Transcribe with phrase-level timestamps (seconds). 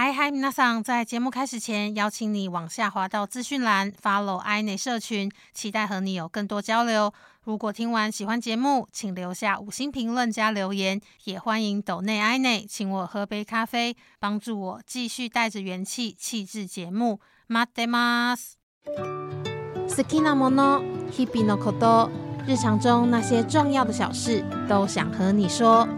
[0.00, 0.82] 嗨嗨，皆さん！
[0.82, 7.10] 在节目开始前，邀请你往下滑到资讯栏，follow i 内社群，期待和你有更多交流。
[7.44, 17.20] 如果听完喜欢节目，请留下五星评论加留言，也欢迎抖内 i 内请我喝杯咖啡，帮助我继续带着元气气质节目。
[17.46, 22.10] 马德马斯，好きなもの、日々のこと、
[22.46, 25.88] 日常中那些重要的小事，都想和你说。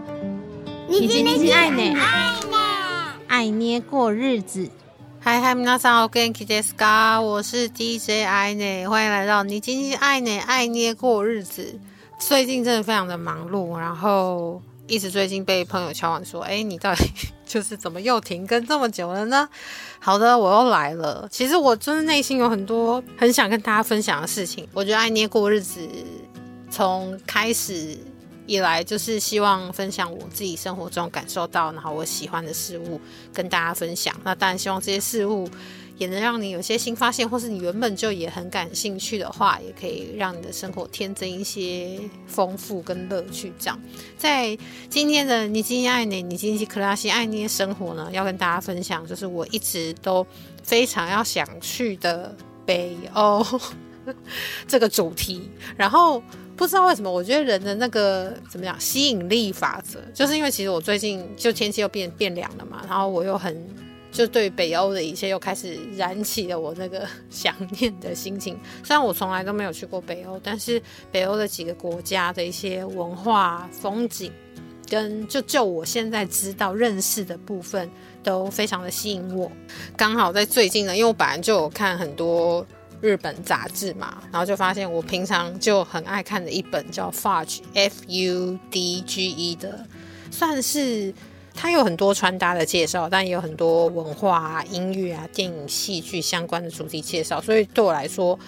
[0.87, 2.52] 你今天爱呢？
[3.33, 4.69] 爱捏过日子，
[5.21, 7.21] 嗨嗨，皆さん好元気ですか？
[7.21, 11.79] 我是 DJ 爱呢，欢迎来到你今天爱呢爱捏过日子。
[12.19, 17.05] 最近真的非常的忙碌，然后一直最近被朋友敲完说，哎，你到底
[17.45, 19.47] 就是怎么又停更这么久了呢？
[19.99, 21.27] 好的，我又来了。
[21.31, 24.67] 其实我真的内心有很多很想跟大家分享的事情。
[24.73, 25.79] 我觉得爱捏过日子
[26.69, 27.97] 从开始。
[28.46, 33.00] 一来就是希望分享我自己生活中感受到，然后我喜欢的事物
[33.32, 34.14] 跟大家分享。
[34.22, 35.48] 那当然希望这些事物
[35.96, 43.52] 也能让你有些新发现，或是你原本就也很感兴趣的话，也可以让你的生活添增一些丰富跟乐趣。
[43.58, 43.80] 这样，
[44.18, 44.56] 在
[44.90, 50.26] 今天的你今天爱你，你今天克拉西爱捏生活呢，要跟大家分享，就是我一直都
[50.62, 52.34] 非常要想去的
[52.66, 53.44] 北欧
[54.68, 56.22] 这个主题，然后。
[56.56, 63.60] 不知道为什么，我觉得人的那个怎么讲吸引力法则，就是因为其实我最近就天气又变变凉了嘛，然后我又很
[64.12, 68.56] 就对北欧的一切又开始燃起了我那个 想念的心情。
[68.84, 74.30] 虽然我从来都没有去过北欧，但是北欧的几个国家的一些文化风景，
[74.88, 77.90] 跟就就我现在知道认识的部分，
[78.22, 79.50] 都非常的吸引我。
[79.96, 82.64] 刚好在最近呢，因为我本来就有看很多。
[83.00, 89.86] 日本杂志嘛，然后就发现我平常就很爱看的一本叫《Fudge》（F U D G E） 的，
[90.30, 91.12] 算是
[91.54, 98.38] 它有很多穿搭的介绍，但也有很多文化啊、音乐啊、电影、戏剧相关的主题介绍，所以对我来说。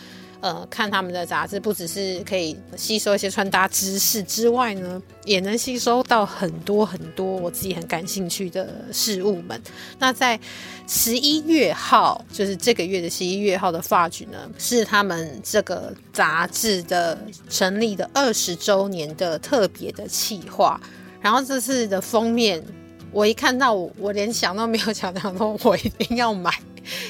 [0.40, 9.60] 呃，看他们的杂志，不只是可以吸收一些穿搭知识之外呢，也能吸收到很多很多我自己很感兴趣的事物们。
[9.98, 10.38] 那在
[10.86, 17.18] 十一月号，就是这个月的十一月号的发局呢，是他们这个杂志的
[17.48, 20.80] 成立的二十周年的特别的企划。
[21.20, 22.62] 然后这次的封面，
[23.10, 26.52] 我一看到，我连想都没有想，想说我一定要买，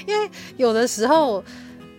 [0.07, 1.45] 因为有的时候。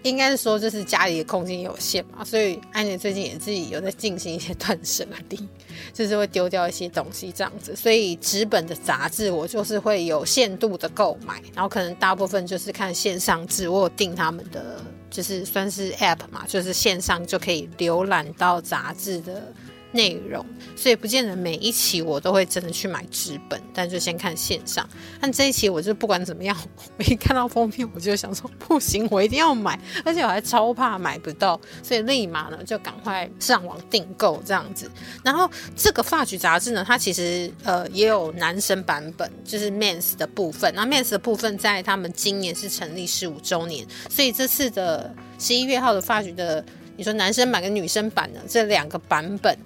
[0.08, 5.48] 应该是说，就是家里的空间有限嘛，所以安妮最近也自己有在进行一些断舍离，
[5.94, 7.76] 就是会丢掉一些东西这样子。
[7.76, 19.54] 所以纸本的杂志我就是会有限度的购买，然后可能大部分就是看线上纸，我有订他们的，就是算是 App 嘛，就是线上就可以浏览到杂志的。
[19.98, 24.88] 内容，所以不见得每一期我都会真的去买纸本，但就先看线上。
[25.20, 26.56] 但这一期我就不管怎么样，
[26.98, 34.90] 我一看到封面我就想说不行，我一定要买，而且我还超怕买不到，所以立马呢就赶快上网订购这样子。
[35.24, 40.72] 然后这个发局杂志呢，它其实呃也有男生版本，就是 Men's 的部分。
[40.76, 46.64] 那 Men's 的部分在他们今年是成立十五周年，所以这次的十一月号的发局的，
[46.96, 49.58] 你说男生版跟女生版的这两个版本。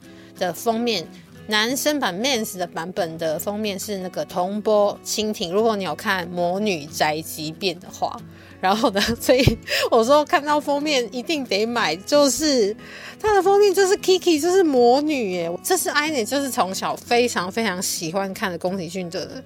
[0.41, 1.07] 的封面，
[1.47, 5.52] 男生版 Mans 的版本的封面是那个铜波蜻蜓。
[5.52, 8.19] 如果你有看《魔女宅急便》的话，
[8.59, 9.57] 然后呢， 所以
[9.91, 12.75] 我说看到封面一定得买，就是
[13.19, 15.52] 它的封面就是 Kiki，就是魔女耶。
[15.63, 19.44] 这是 i n e 就是从小非常非常喜欢看的宫崎骏的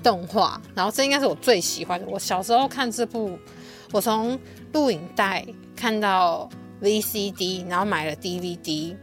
[0.00, 2.06] 动画，然后这应该是我最喜欢的。
[2.08, 3.36] 我小时候看这部，
[3.92, 4.38] 我从
[4.72, 6.48] 录影带看到
[6.82, 8.94] VCD，然后买了 DVD。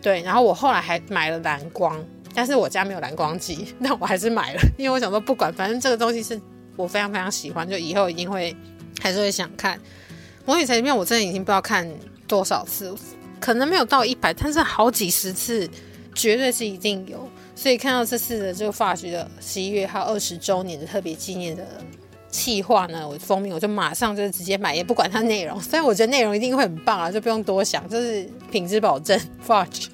[0.00, 2.02] 对，然后我后来还买了蓝光，
[2.34, 6.40] 但是我家没有蓝光机，那我还是买了，因为我想说不管，反正这个东西是
[6.76, 8.54] 我非常非常喜欢，就以后一定会
[9.00, 9.76] 还是会想看
[10.44, 11.88] 《魔女宅急便》，我真的已经不知道看
[12.26, 12.94] 多少次，
[13.40, 15.68] 可能没有到一百，但是好几十次，
[16.14, 17.28] 绝对是一定有。
[17.56, 21.66] 所以看到这次的这个发局的十一月号二十周年的特别纪念的
[22.30, 29.88] 企划呢，我封面我就马上就直接买，也不管它内容， 虽然我觉得内容一定会很棒啊，就不用多想，就是品质保证 发局。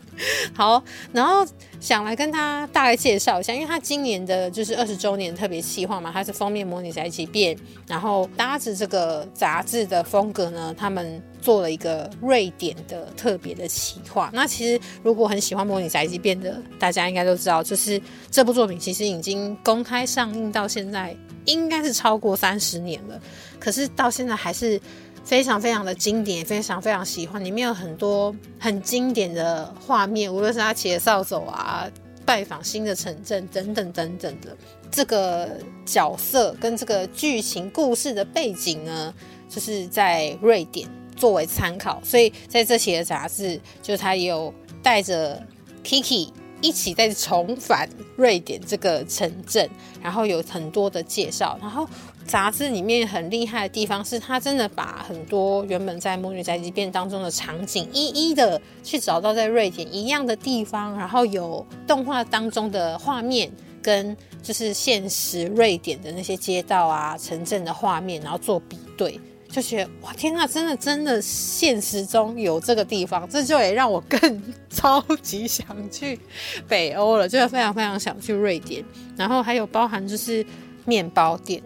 [0.54, 0.80] 好，
[1.12, 1.44] 然后
[1.80, 7.56] 想来跟他大概介绍一下，因为他今年的就是二十周年特别企划嘛，它是封面模拟宅急便，
[7.88, 14.30] 然后搭着这个杂志的风格呢，他们做了一个瑞典的特别的企划。
[14.32, 23.20] 那其实如果很喜欢模拟宅急便的，大家应该都知道，就是这部作品其实已经公开上映到现在，应该是超过三十年了，
[23.58, 24.80] 可是到现在还是。
[25.24, 27.42] 非常非常的经典，非常非常喜欢。
[27.42, 31.90] 里面有很多很经典的画面，无论是他骑的扫帚啊，
[32.26, 34.54] 拜访新的城镇等等等等的。
[34.90, 35.48] 这个
[35.86, 39.14] 角色跟这个剧情故事的背景呢，
[39.48, 40.86] 就是在瑞典
[41.16, 44.52] 作为参考，所以在这期的杂志，就他有
[44.82, 45.42] 带着
[45.82, 46.28] Kiki
[46.64, 49.68] 一起再重返瑞典这个城镇，
[50.02, 51.86] 然后有很多的介绍，然后。
[52.26, 63.52] 杂志里面很厉害的地方是，他真的把很多原本在《魔女宅急便》当中的场景，一一的去找到在瑞典一样的地方，然后有动画当中的画面，
[63.82, 69.20] 跟就是现实瑞典的那些街道啊、城镇的画面，然后做比对，
[69.54, 76.18] 就觉得哇天呐，真的真的现实中有这个地方，这就也让我更 超级想去
[76.66, 78.84] 北欧了，就是非常非常想去瑞典。
[79.16, 80.44] 然后还有包含就是
[80.84, 81.62] 面包店。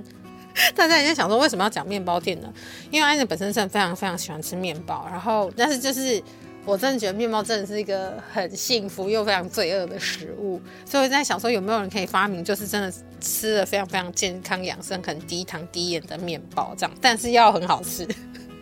[0.74, 2.52] 大家也在想说，为什么要讲面包店呢？
[2.90, 6.22] 因为安妮本身真的非常非常喜欢吃面包，然后但是就是
[6.68, 12.92] 我真的觉得面包真的是一个很幸福又非常罪恶的食物，所以我在想说有没有人可以发明，就是真的
[13.22, 18.06] 吃的非常非常健康养生、很低糖低盐的面包这样，但是要很好吃，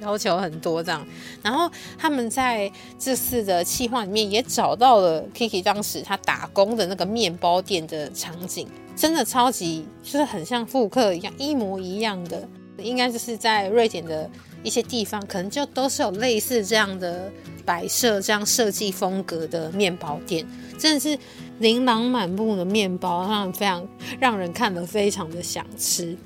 [0.01, 1.05] 要求很多这样。
[1.43, 1.69] 然后
[1.99, 8.69] 他们在这次的企划里面也找到了 Kiki 当时他打工的那个面包店的场景。
[8.95, 12.49] 真的超级就是很像复刻一样，一模一样的，
[12.79, 14.31] 应该就是在瑞典的
[14.67, 17.31] 一些地方，可能就都是有类似这样的
[17.65, 20.45] 摆设、这样设计风格的面包店，
[20.77, 21.17] 真的是
[21.61, 26.17] 琳琅满目的面包，让非常让人看了非常的想吃。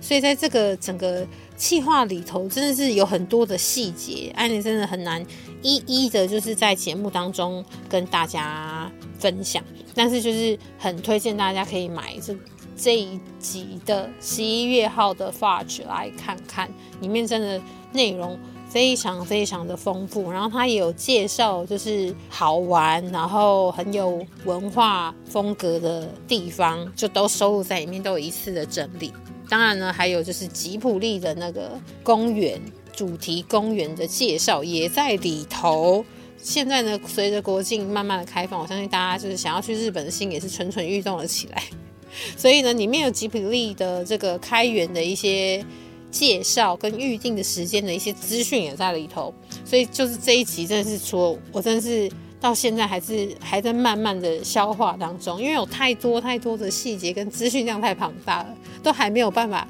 [0.00, 5.20] 所以在这个整个企划里头，真的是有很多的细节，安妮真的很难
[5.60, 9.60] 一一的，就是在节目当中跟大家分享。
[9.92, 12.32] 但是就是很推荐大家可以买这
[12.76, 17.60] 这一集的十一月号的《Fudge》来看看，里面真的
[17.92, 18.38] 内容
[18.68, 29.12] 非常非常的丰富，然后它也有介绍，就是好玩，然后很有文化风格的地方，就都收录在里面，都有一次的整理。
[29.48, 32.60] 当然呢，还有就是吉普力的那个公园
[32.94, 36.04] 主题公园的介绍也在里头。
[36.36, 41.62] 现在呢，随着国境慢慢的开放，我相信大家就是想要去日本的心也是蠢蠢欲动了起来。
[42.36, 45.64] 所以呢，里面有吉普力的这个开源的一些
[46.10, 49.32] 介绍跟预定的时间的一些资讯也在里头。
[49.64, 52.10] 所以就是这一集真的是说，我真的是
[52.40, 59.66] 到现在还是还在慢慢的消化当中，因为有太多太多的细节跟资讯量太庞大了，都还没有办法。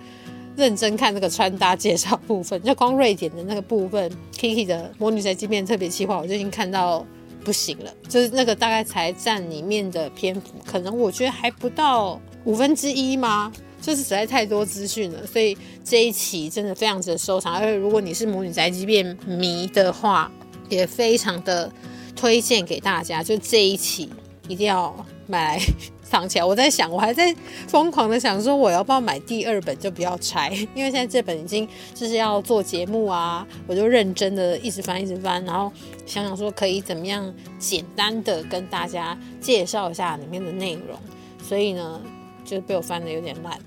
[0.56, 7.06] 认真看那个穿搭介绍部分，就光瑞典的那个部分，Kiki 的魔女宅急便特别企划，我就已经看到
[7.44, 7.94] 不行了。
[8.08, 13.52] 就是那个大概才占里面的篇幅，可能我觉得还不到五分之一吗？
[13.88, 17.54] 就是实在太多资讯了，所以这一期真的非常值得收藏。
[17.54, 20.30] 而且如果你是母女宅急便迷的话，
[20.68, 21.72] 也非常的
[22.14, 23.22] 推荐给大家。
[23.22, 24.10] 就这一期
[24.46, 24.94] 一定要
[25.26, 25.62] 买来。
[26.10, 27.36] 藏起来，我在想，我还在
[27.66, 35.70] 疯狂的想说，我要不要买第二本就不要拆，因为现在这本已经就是要做节目啊，我就认真的一直翻一直翻，然后
[36.06, 40.98] 想想说可以怎么样简单的跟大家介绍一下里面的内容，
[41.46, 42.00] 所以呢，
[42.48, 43.58] 就是被我翻的有点烂。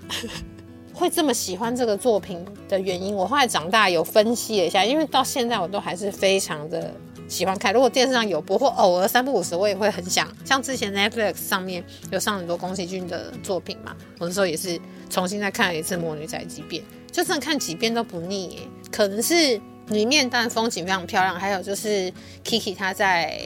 [0.94, 6.94] 会这么喜欢这个作品的原因，我后来长大有分析了一下，因为到现在我都还是非常的。
[7.28, 10.28] 喜欢看，如果电视上有播或偶尔三不五时，我也会很想。
[10.44, 11.81] 像之前 Netflix 上面
[12.12, 14.78] 有上很多宫崎骏的作品嘛，我那时候也是
[15.10, 18.68] 重新再看了一次《魔女宅急便》，就算看几遍都不腻。
[18.92, 19.57] 可能是
[19.88, 22.11] 里面当然风景非常漂亮，还有就是
[22.44, 23.40] Kiki 他在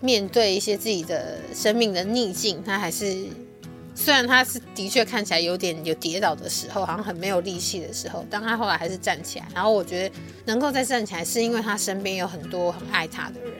[0.00, 3.26] 面对一些自己的生命的逆境，他还是。
[4.00, 9.48] 虽然他是的确看起来有点有跌倒的时候，好像很没有力气的时候，但他后来还是站起来。
[9.52, 10.14] 然后我觉得
[10.44, 13.54] 能够再站起来，是因为他身边有很多很爱他的人，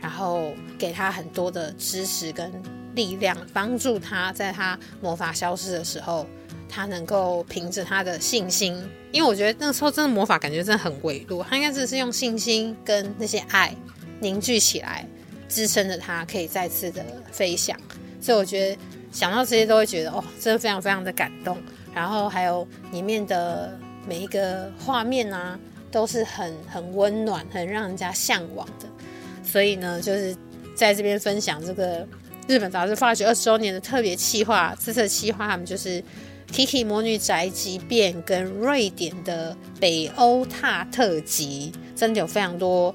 [0.00, 2.50] 然后给他很多的支持跟
[2.94, 6.24] 力量，帮助他在他魔法消失的时候，
[6.68, 8.80] 他能够凭着他的信心。
[9.10, 13.74] 因为我觉得那时候真的魔法感觉真的很微弱，他应该只是用信心跟那些爱
[14.20, 15.04] 凝聚起来，
[15.48, 17.76] 支撑着他可以再次的飞翔。
[18.20, 18.78] 所以我觉得。
[19.10, 21.56] 想到这些都会觉得哦，真的非常非常的感动。
[21.94, 23.76] 然后还有里面的
[24.06, 25.58] 每一个画面啊，
[25.90, 28.86] 都是很很温暖、很让人家向往的。
[29.42, 30.36] 所以呢，就是
[30.74, 32.06] 在这边分享这个
[32.46, 34.76] 日本杂志发掘二十周年的特别企划。
[34.78, 36.02] 这次企划他们就是
[36.52, 42.94] Kiki 魔女宅急便跟瑞典的北欧踏特辑，真的有非常多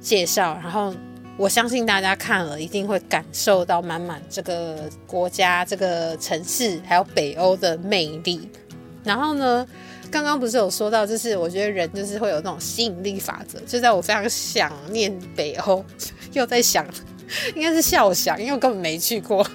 [0.00, 0.54] 介绍。
[0.62, 0.94] 然后。
[1.38, 8.48] 我相信大家看了一定会感受到满满这个国家、这个城市还有北欧的魅力。
[9.04, 9.66] 然后呢，
[10.10, 13.60] 刚刚不是有说到，就是我觉得人就是会有那种吸引力法则。
[13.60, 15.84] 就在我非常想念北欧，
[16.32, 16.86] 又在想，
[17.54, 19.46] 应该是笑想，因为我根本没去过。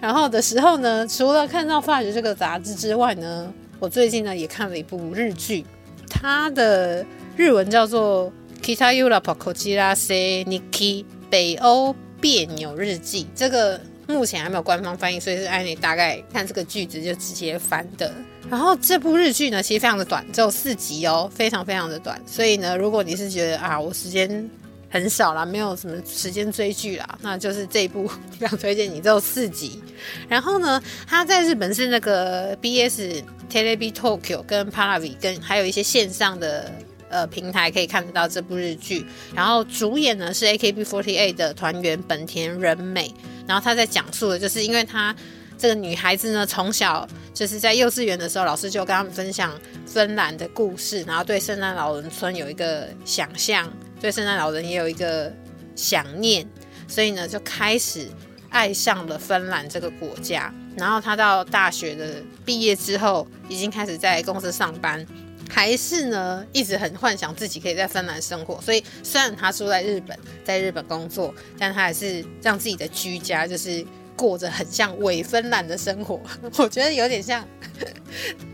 [0.00, 5.64] 然后的时候呢，除了看到《发掘》这个杂志之外呢，我最近呢也看了一部日剧，
[6.08, 7.04] 它的
[7.36, 8.26] 日文叫做
[8.64, 13.26] 《Kitayura Pokochira Se Niki》北欧别扭日记。
[13.34, 18.10] 这个目前还没有官方翻译，所以是按你大概看这个句子就直接翻的。
[18.48, 22.18] 然后这部日剧呢，其实非常的短，只有四集哦，非常非常的短。
[22.26, 24.48] 所以呢，如果你是觉得啊，我时间
[24.88, 29.78] 很少啦，没有什么时间追剧啦，那就是这一部非常推荐你，只有四集。
[30.26, 36.72] 然后呢，它在日本是那个 BS Telebi Tokyo 跟 Paravi 跟还有一些线上的
[37.14, 39.06] 呃平台可以看得到这部日剧。
[39.34, 43.10] 然后主演呢是 AKB48 的团员本田仁美。
[43.46, 45.14] 然后他在讲述的就是因为他。
[45.56, 49.52] 这个女孩子呢，从小就是在幼稚园的时候，老师就跟他们分享
[49.86, 55.32] 芬兰的故事，然后对圣诞老人村有一个想象，对圣诞老人也有一个
[55.76, 56.44] 想念，
[56.88, 58.08] 所以呢，就开始
[58.50, 60.52] 爱上了芬兰这个国家。
[60.76, 65.06] 然后他到大学的毕业之后，已经开始在公司上班，
[65.48, 68.60] 还是呢一直很幻想自己可以在芬兰生活。
[68.60, 73.84] 所以虽然他住在日本，在日本工作，但他还是让自己的居家就是。
[74.16, 76.20] 过着很像伪芬兰的生活，
[76.56, 77.44] 我觉得有点像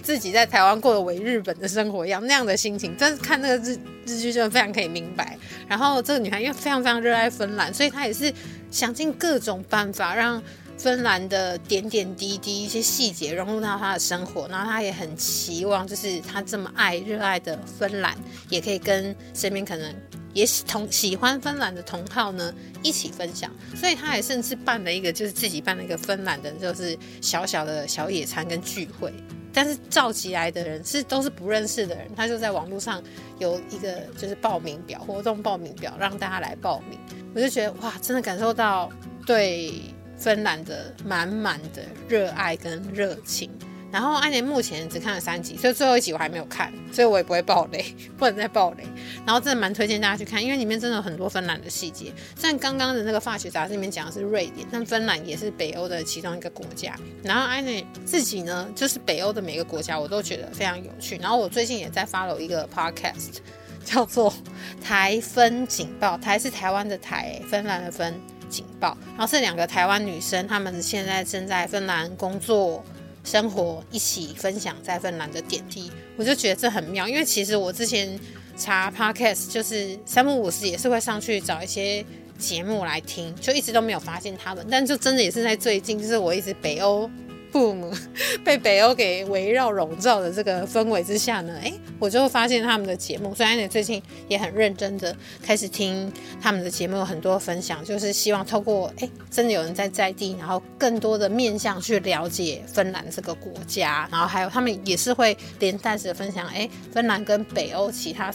[0.03, 2.97] 自己在台湾过的伪日本的生活一样那样的心情。
[2.99, 5.37] 但是看那个日日剧就非常可以明白。
[5.69, 8.33] 然后这个女孩因为非常非常热爱芬兰，所以她也是
[8.71, 10.43] 想尽各种办法让
[10.83, 14.49] 芬兰的点点滴滴一些细节融入到他的生活。
[14.49, 18.17] 然后他也很期望，就是他这么爱热爱的芬兰，
[18.49, 19.95] 也可以跟身边可能。
[20.33, 29.13] 也同喜欢芬兰的同好呢，一起分享，所以他也甚至办了一个，就是自己办了一个芬兰的，就是小小的小野餐跟聚会。
[29.53, 33.03] 但是召集来的人是都是不认识的人，他就在网络上
[33.41, 36.97] 有一个就是报名表，活动报名表，让大家来报名。
[37.35, 38.89] 我就觉得哇，真的感受到
[39.27, 39.73] 对
[40.21, 43.51] 芬兰的满满的热爱跟热情。
[43.93, 47.85] 然后安妮目前只看了三集，所以最后一集我还没有看，所以我也不会爆雷，
[48.17, 48.85] 不能再爆雷。
[49.27, 52.13] 然后真的蛮推荐大家去看，因为里面真的有很多芬兰的细节。
[52.37, 56.95] 虽然刚刚的那个化学杂志里面讲的是瑞典，但芬兰也是北欧的其中一个国家。
[57.25, 61.17] 然后安妮自己呢，就是北欧的每个国家我都觉得非常有趣。
[61.17, 63.39] 然后我最近也在 follow 一个 podcast，
[63.85, 64.33] 叫做
[64.81, 68.15] 台风警报，台是台湾的台，芬兰的芬
[68.51, 68.99] 警报。
[69.17, 72.85] 然后是两个台湾女生，她们现在正在芬兰工作。
[73.23, 77.07] 生活一起分享在芬兰的点滴，我就觉得这很妙。
[77.07, 78.19] 因为其实我之前
[78.57, 82.03] 查 podcast，就是三木五十也是会上去找一些
[82.39, 84.67] 节目来听，就一直都没有发现他们。
[84.71, 87.11] 但就真的也是在最近，就是我一直北欧。
[87.53, 87.93] 父母
[88.45, 108.33] 被北欧给围绕笼罩的这个氛围之下呢，哎，我就发现他们的节目，虽然你最近也很认真的开始听他们的节目，有很多分享，就是希望透过哎，真的有人在在地，然后更多的面向去了解芬兰这个国家，然后还有他们也是会连带着分享，哎，芬兰跟北欧其他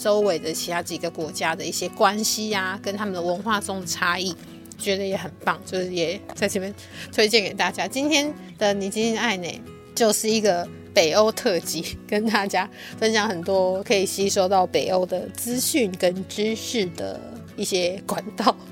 [0.00, 4.34] 周围的其他几个国家的一些关系呀，跟他们的文化中的差异。
[4.78, 6.72] 觉得也很棒，就是也在这边
[7.12, 7.86] 推荐给大家。
[7.86, 9.48] 今天的你今天爱呢，
[9.94, 12.68] 就是一个北欧特辑，跟大家
[12.98, 17.20] 分享很多可以吸收到北欧的资讯跟知识的
[17.56, 18.56] 一些管道。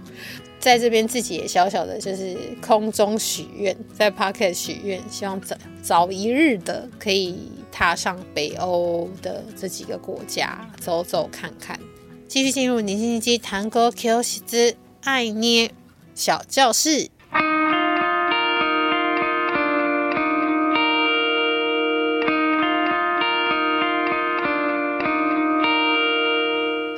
[0.59, 11.79] 在这边自己也小小的，就是空中许愿，在 Pocket 许愿，希望早早一日的可以踏上北欧的这几个国家走走看看。
[12.27, 15.71] 继续进入你今天谈歌 Q 西之爱捏。
[16.17, 17.11] 小教室，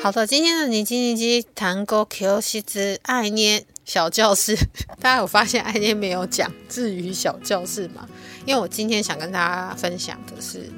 [0.01, 4.57] 好的，今天的你叽叽叽弹歌 Q 西之爱捏小教室，
[5.03, 8.09] 大家有发现爱捏没有讲至于小教室吗？
[8.47, 10.71] 因为我今天想跟大家分享的是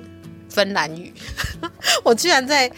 [0.49, 1.13] 芬兰语，
[2.03, 2.73] 我居然在。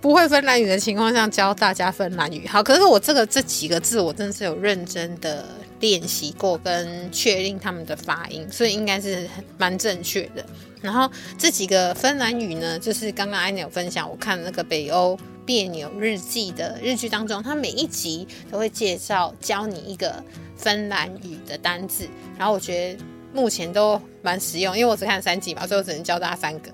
[0.00, 5.44] 不会芬兰语的情况下教大家芬兰语，好，可是我这个这几个字我真的是有认真的
[5.78, 9.28] 练习过跟确定他们的发音，所以应该是
[9.58, 10.44] 蛮正确的。
[10.80, 20.24] 然后这几个芬兰语呢，就是刚刚安妮有分享，我看那个北欧别扭日记的日剧当中，它每一集都会介绍教你一个
[20.56, 23.04] 芬兰语的单字，然后我觉得
[23.34, 26.70] 目前都蛮实用，因为我只看三集嘛，所以我只能教大家三个。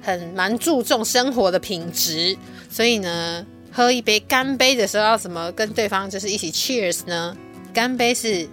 [0.09, 2.35] 很蛮注重生活的品质，
[2.69, 7.37] 所以呢，喝一杯干杯的时候要怎么跟对方就是一起 cheers 呢？
[7.71, 8.49] 干杯是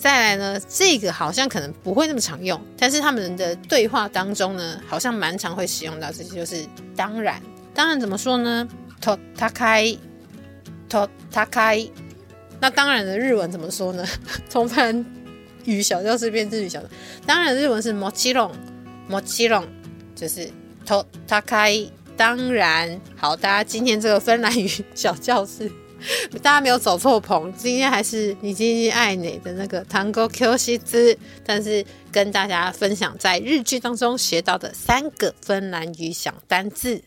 [0.00, 6.10] 再来呢，这个好像可能不会那么常用，但是他们的对话当中呢，好像蛮常会使用到。
[6.10, 6.64] 这些就是
[6.96, 7.38] 当然，
[7.74, 8.66] 当然怎么说呢
[9.02, 9.98] ？to takai
[10.88, 11.90] to takai。
[12.60, 14.02] 那当然的日文怎么说呢？
[14.48, 15.04] 从番
[15.66, 16.82] 语小教室变日语小，
[17.26, 18.52] 当然日文是 mochiron
[19.10, 19.66] mochiron，
[20.16, 20.50] 就是
[20.86, 21.90] to takai。
[22.16, 25.70] 当然，好，大家今天这个芬兰语小教室。
[26.42, 37.02] 大家没有走错棚，今天还是你今天爱你的那个糖果 Q 西兹，但是跟大家分享在日剧当中学到的三个芬兰语小单字。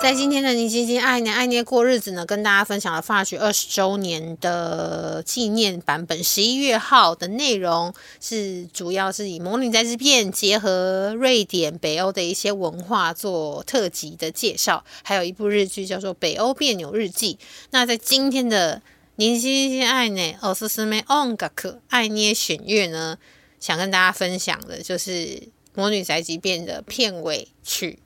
[0.00, 17.34] 在今天的你基金爱捏爱捏过日子呢，跟大家分享了发局二十周年的纪念版本，十一月号的内容是主要是以《魔女宅急便》结合瑞典、北欧的一些文化做特辑的介绍，还有一部日剧叫做《北欧别扭日记》。
[17.70, 18.80] 那在今天的
[19.16, 23.18] 你基金爱捏奥斯斯梅 on 嘎克爱捏选乐呢，
[23.60, 25.10] 想跟大家分享的就是
[25.74, 27.98] 《魔女宅急便》的片尾曲。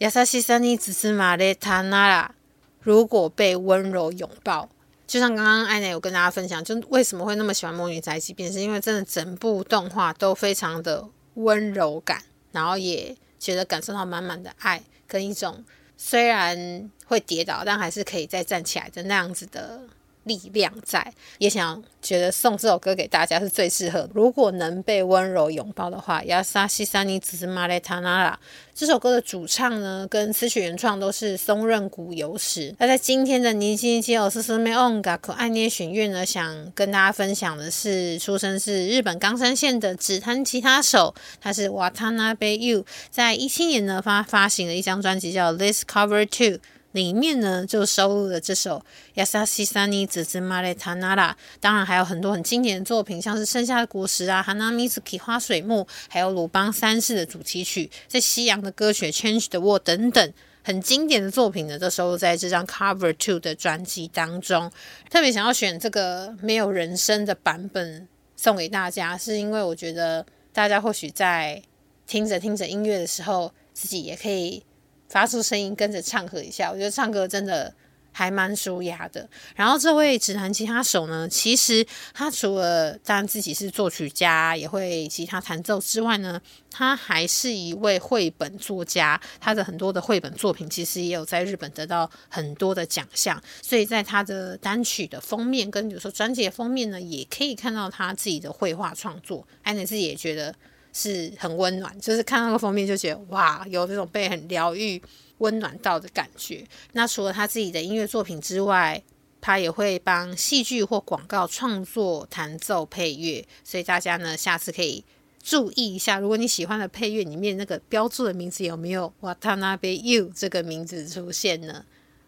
[0.00, 2.34] 亚萨西萨尼只是玛丽塔娜拉，
[2.80, 4.66] 如果被温柔拥抱，
[5.06, 15.62] 就像刚刚艾奈有跟大家分享，就为什么会那么喜欢《魔女宅急便》，是因为真的整部动画都非常的温柔感，然后也觉得感受到满满的爱跟一种
[15.98, 19.82] 虽然会跌倒，但还是可以再站起来的那样子的。
[20.24, 24.08] 力量在，也想觉得送这首歌给大家是最适合。
[24.14, 28.38] 如果能被温柔拥抱的话，亚萨西萨尼只是马雷塔纳拉
[28.74, 32.74] 这首歌的主唱呢，跟词曲原创都是松任谷由实。
[32.78, 46.58] 那在今天的尼基基奥斯斯梅昂嘎可爱捏弦乐呢，想跟大家分享的是，出生是日本冈山县的指弹吉他手，他是瓦塔纳贝 U，在一七年呢发发行了一张专辑叫《This Cover Two》。
[46.92, 48.82] 里面呢就收录了这首
[49.24, 60.32] 《Yasashi Sani z u m a r e Tanara》，当然还有很多很经典的作品，像是《盛夏的果实》啊，《Hanamizuki 花水木》，还有《鲁邦三世》的主题曲，在西洋的歌曲《Change the World》等等
[60.64, 64.70] 很经典的作品呢，都收录在这张《Cover Two》的专辑当中。
[65.08, 71.62] 特别想要选这个没有人声的版本送给大家，是因为我觉得大家或许在
[72.06, 74.64] 听着听着音乐的时候，自己也可以。
[75.10, 77.74] 发出声音跟着唱和一下，我觉得唱歌真的
[78.12, 79.28] 还蛮舒压的。
[79.56, 89.20] 然后这位指弹吉他手呢，其实他除了当然自己是作曲家，也会吉他弹奏之外呢，他还是一位绘本作家。
[89.40, 93.42] 他的很多的绘本作品其实也有在日本得到很多的奖项。
[93.60, 99.44] 所以在他的单曲的封面跟比如说专辑的封面呢，也可以看到他自己的绘画创作。
[99.64, 100.54] 安妮自己也觉得。
[100.92, 105.00] 是很温暖，就是看那个封面就觉得哇，有那种被很疗愈、
[105.38, 106.64] 温暖到的感觉。
[106.92, 109.02] 那除了他自己的音乐作品之外，
[109.40, 113.46] 他也会帮戏剧或广告创作、弹奏配乐。
[113.64, 115.04] 所以大家呢，下次可以
[115.42, 121.84] 注意一下，如果你喜欢的配乐里面那个标注的名字有没有 “Watanabe You” 这个名字出现呢？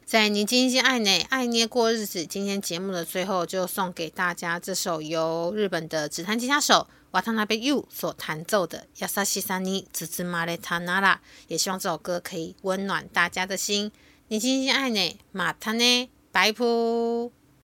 [0.06, 6.86] 在你精心爱内爱捏过日子，今天节目的最后就送给大家这首由日本的指弹吉他手。
[7.12, 11.14] 瓦塔纳贝 U 所弹奏的《亚萨西萨尼兹兹马雷塔纳拉》，
[11.46, 13.92] 也希望这首歌可以温暖大家的心。
[14.28, 17.41] 你静静爱呢，马塔呢，拜拜。